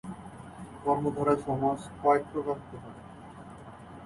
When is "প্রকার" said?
2.31-2.55